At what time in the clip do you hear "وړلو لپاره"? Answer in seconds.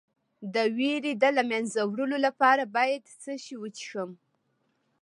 1.85-2.63